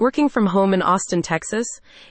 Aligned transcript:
Working 0.00 0.28
from 0.28 0.46
home 0.46 0.74
in 0.74 0.80
Austin, 0.80 1.22
Texas? 1.22 1.66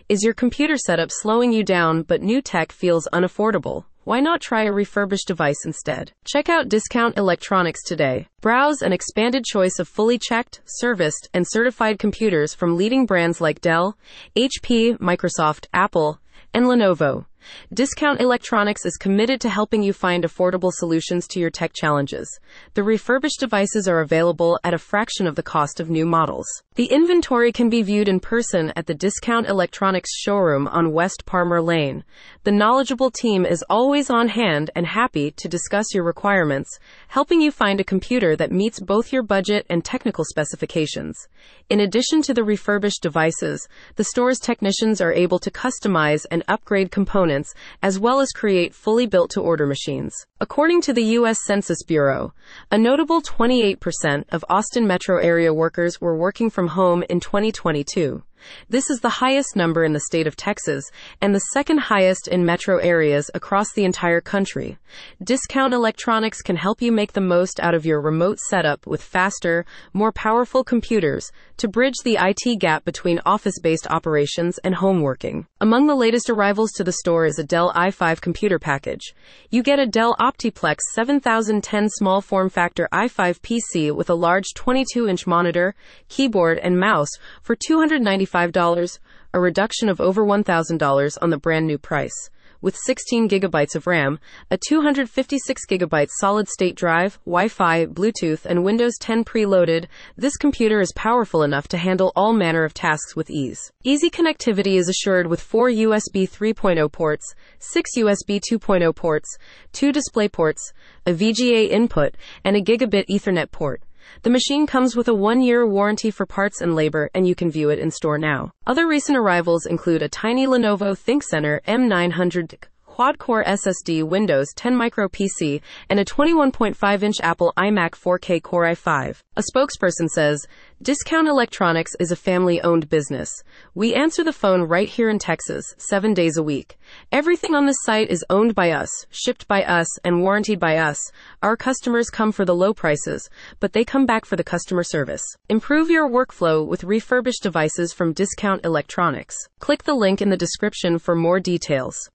Is 0.09 0.21
your 0.21 0.33
computer 0.33 0.75
setup 0.75 1.09
slowing 1.09 1.53
you 1.53 1.63
down 1.63 2.01
but 2.01 2.21
new 2.21 2.41
tech 2.41 2.73
feels 2.73 3.07
unaffordable? 3.13 3.85
Why 4.03 4.19
not 4.19 4.41
try 4.41 4.63
a 4.63 4.73
refurbished 4.73 5.25
device 5.25 5.63
instead? 5.65 6.11
Check 6.25 6.49
out 6.49 6.67
Discount 6.67 7.17
Electronics 7.17 7.81
today. 7.85 8.27
Browse 8.41 8.81
an 8.81 8.91
expanded 8.91 9.45
choice 9.45 9.79
of 9.79 9.87
fully 9.87 10.19
checked, 10.19 10.59
serviced, 10.65 11.29
and 11.33 11.47
certified 11.47 11.97
computers 11.97 12.53
from 12.53 12.75
leading 12.75 13.05
brands 13.05 13.39
like 13.39 13.61
Dell, 13.61 13.97
HP, 14.35 14.97
Microsoft, 14.97 15.67
Apple, 15.71 16.19
and 16.53 16.65
Lenovo. 16.65 17.25
Discount 17.73 18.21
Electronics 18.21 18.85
is 18.85 18.97
committed 18.97 19.39
to 19.41 19.49
helping 19.49 19.83
you 19.83 19.93
find 19.93 20.23
affordable 20.23 20.71
solutions 20.71 21.27
to 21.27 21.39
your 21.39 21.49
tech 21.49 21.71
challenges. 21.73 22.39
The 22.73 22.83
refurbished 22.83 23.39
devices 23.39 23.87
are 23.87 23.99
available 23.99 24.59
at 24.63 24.73
a 24.73 24.77
fraction 24.77 25.27
of 25.27 25.35
the 25.35 25.43
cost 25.43 25.79
of 25.79 25.89
new 25.89 26.05
models. 26.05 26.47
The 26.75 26.85
inventory 26.85 27.51
can 27.51 27.69
be 27.69 27.81
viewed 27.81 28.07
in 28.07 28.19
person 28.19 28.71
at 28.75 28.85
the 28.85 28.93
Discount 28.93 29.47
Electronics 29.47 30.15
showroom 30.17 30.67
on 30.67 30.91
West 30.91 31.25
Parmer 31.25 31.61
Lane. 31.61 32.03
The 32.43 32.51
knowledgeable 32.51 33.11
team 33.11 33.45
is 33.45 33.63
always 33.69 34.09
on 34.09 34.29
hand 34.29 34.69
and 34.75 34.85
happy 34.87 35.31
to 35.31 35.47
discuss 35.47 35.93
your 35.93 36.03
requirements, 36.03 36.79
helping 37.07 37.41
you 37.41 37.51
find 37.51 37.79
a 37.79 37.83
computer 37.83 38.35
that 38.35 38.51
meets 38.51 38.79
both 38.79 39.13
your 39.13 39.23
budget 39.23 39.65
and 39.69 39.83
technical 39.83 40.25
specifications. 40.25 41.27
In 41.69 41.79
addition 41.81 42.21
to 42.23 42.33
the 42.33 42.43
refurbished 42.43 43.01
devices, 43.01 43.67
the 43.95 44.03
store's 44.03 44.39
technicians 44.39 45.01
are 45.01 45.13
able 45.13 45.39
to 45.39 45.51
customize 45.51 46.25
and 46.31 46.43
upgrade 46.47 46.91
components 46.91 47.36
as 47.81 47.99
well 47.99 48.19
as 48.19 48.31
create 48.31 48.73
fully 48.73 49.05
built 49.05 49.31
to 49.31 49.41
order 49.41 49.65
machines. 49.65 50.13
According 50.39 50.81
to 50.81 50.93
the 50.93 51.03
U.S. 51.19 51.43
Census 51.43 51.83
Bureau, 51.83 52.33
a 52.71 52.77
notable 52.77 53.21
28% 53.21 54.23
of 54.29 54.45
Austin 54.49 54.87
metro 54.87 55.17
area 55.19 55.53
workers 55.53 55.99
were 55.99 56.17
working 56.17 56.49
from 56.49 56.67
home 56.67 57.03
in 57.09 57.19
2022. 57.19 58.23
This 58.69 58.89
is 58.89 58.99
the 58.99 59.09
highest 59.09 59.55
number 59.55 59.83
in 59.83 59.93
the 59.93 60.01
state 60.01 60.27
of 60.27 60.35
Texas 60.35 60.83
and 61.21 61.33
the 61.33 61.39
second 61.53 61.79
highest 61.79 62.27
in 62.27 62.45
metro 62.45 62.77
areas 62.77 63.29
across 63.33 63.71
the 63.73 63.85
entire 63.85 64.21
country. 64.21 64.77
Discount 65.23 65.73
Electronics 65.73 66.41
can 66.41 66.55
help 66.55 66.81
you 66.81 66.91
make 66.91 67.13
the 67.13 67.21
most 67.21 67.59
out 67.59 67.73
of 67.73 67.85
your 67.85 68.01
remote 68.01 68.39
setup 68.39 68.85
with 68.85 69.01
faster, 69.01 69.65
more 69.93 70.11
powerful 70.11 70.63
computers 70.63 71.31
to 71.57 71.67
bridge 71.67 71.95
the 72.03 72.17
IT 72.19 72.59
gap 72.59 72.85
between 72.85 73.19
office 73.25 73.59
based 73.59 73.87
operations 73.89 74.59
and 74.59 74.75
home 74.75 75.01
working. 75.01 75.47
Among 75.59 75.87
the 75.87 75.95
latest 75.95 76.29
arrivals 76.29 76.71
to 76.73 76.83
the 76.83 76.91
store 76.91 77.25
is 77.25 77.39
a 77.39 77.43
Dell 77.43 77.73
i5 77.73 78.21
computer 78.21 78.59
package. 78.59 79.15
You 79.49 79.63
get 79.63 79.79
a 79.79 79.87
Dell 79.87 80.15
Optiplex 80.19 80.77
7010 80.93 81.89
small 81.89 82.21
form 82.21 82.49
factor 82.49 82.87
i5 82.93 83.39
PC 83.41 83.95
with 83.95 84.09
a 84.09 84.15
large 84.15 84.53
22 84.55 85.07
inch 85.07 85.25
monitor, 85.25 85.73
keyboard, 86.09 86.59
and 86.59 86.79
mouse 86.79 87.09
for 87.41 87.55
290 87.55 88.26
$95, 88.27 88.99
a 89.33 89.39
reduction 89.39 89.89
of 89.89 90.01
over 90.01 90.23
$1,000 90.23 91.17
on 91.21 91.29
the 91.29 91.37
brand 91.37 91.67
new 91.67 91.77
price. 91.77 92.29
With 92.59 92.75
16 92.75 93.29
gigabytes 93.29 93.75
of 93.75 93.85
RAM, 93.85 94.19
a 94.49 94.57
256 94.57 95.65
gigabyte 95.67 96.09
solid 96.19 96.47
state 96.47 96.75
drive, 96.75 97.19
Wi 97.23 97.49
Fi, 97.49 97.85
Bluetooth, 97.85 98.45
and 98.45 98.63
Windows 98.63 98.97
10 98.99 99.23
preloaded, 99.25 99.85
this 100.15 100.37
computer 100.37 100.81
is 100.81 100.91
powerful 100.93 101.43
enough 101.43 101.67
to 101.67 101.77
handle 101.77 102.11
all 102.15 102.33
manner 102.33 102.63
of 102.63 102.73
tasks 102.73 103.15
with 103.15 103.29
ease. 103.29 103.71
Easy 103.83 104.09
connectivity 104.09 104.79
is 104.79 104.89
assured 104.89 105.27
with 105.27 105.39
four 105.39 105.69
USB 105.69 106.27
3.0 106.27 106.91
ports, 106.91 107.35
six 107.59 107.91
USB 107.95 108.41
2.0 108.51 108.95
ports, 108.95 109.37
two 109.71 109.91
display 109.91 110.27
ports, 110.27 110.73
a 111.05 111.13
VGA 111.13 111.69
input, 111.69 112.15
and 112.43 112.55
a 112.55 112.61
gigabit 112.61 113.05
Ethernet 113.07 113.51
port. 113.51 113.83
The 114.23 114.29
machine 114.29 114.67
comes 114.67 114.95
with 114.95 115.07
a 115.07 115.13
one 115.13 115.41
year 115.41 115.65
warranty 115.65 116.11
for 116.11 116.25
parts 116.25 116.61
and 116.61 116.75
labor, 116.75 117.09
and 117.13 117.27
you 117.27 117.35
can 117.35 117.51
view 117.51 117.69
it 117.69 117.79
in 117.79 117.91
store 117.91 118.17
now. 118.17 118.51
Other 118.65 118.87
recent 118.87 119.17
arrivals 119.17 119.65
include 119.65 120.01
a 120.01 120.09
tiny 120.09 120.47
Lenovo 120.47 120.95
ThinkCentre 120.95 121.61
M900 121.63 122.67
quad 122.97 123.19
core 123.19 123.43
SSD 123.43 124.03
Windows 124.03 124.47
10 124.55 124.75
Micro 124.75 125.07
PC, 125.07 125.61
and 125.87 125.99
a 125.99 126.03
21.5 126.03 127.03
inch 127.03 127.17
Apple 127.21 127.53
iMac 127.55 127.91
4K 127.91 128.41
Core 128.41 128.63
i5. 128.63 129.21
A 129.35 129.43
spokesperson 129.53 130.07
says, 130.09 130.47
Discount 130.81 131.27
Electronics 131.27 131.95
is 131.99 132.11
a 132.11 132.15
family 132.15 132.59
owned 132.61 132.89
business. 132.89 133.31
We 133.75 133.93
answer 133.93 134.23
the 134.23 134.33
phone 134.33 134.63
right 134.63 134.89
here 134.89 135.11
in 135.11 135.19
Texas, 135.19 135.75
seven 135.77 136.15
days 136.15 136.37
a 136.37 136.43
week. 136.43 136.79
Everything 137.11 137.53
on 137.53 137.67
this 137.67 137.83
site 137.83 138.09
is 138.09 138.25
owned 138.31 138.55
by 138.55 138.71
us, 138.71 138.89
shipped 139.11 139.47
by 139.47 139.63
us, 139.63 139.87
and 140.03 140.21
warranted 140.21 140.59
by 140.59 140.77
us. 140.77 140.99
Our 141.43 141.55
customers 141.55 142.09
come 142.09 142.31
for 142.31 142.45
the 142.45 142.55
low 142.55 142.73
prices, 142.73 143.29
but 143.59 143.73
they 143.73 143.85
come 143.85 144.07
back 144.07 144.25
for 144.25 144.37
the 144.37 144.43
customer 144.43 144.83
service. 144.83 145.23
Improve 145.49 145.91
your 145.91 146.09
workflow 146.09 146.65
with 146.65 146.83
refurbished 146.83 147.43
devices 147.43 147.93
from 147.93 148.13
Discount 148.13 148.65
Electronics. 148.65 149.35
Click 149.59 149.83
the 149.83 149.93
link 149.93 150.19
in 150.19 150.29
the 150.29 150.37
description 150.37 150.97
for 150.97 151.15
more 151.15 151.39
details. 151.39 151.97